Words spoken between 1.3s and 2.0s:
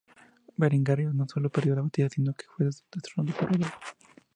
perdió la